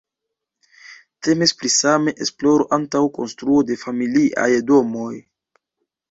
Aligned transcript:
Temis 1.25 1.51
pri 1.57 1.69
sava 1.73 2.13
esploro 2.25 2.65
antaŭ 2.77 3.01
konstruo 3.17 3.59
de 3.67 3.77
familiaj 3.83 4.47
domoj. 4.71 5.11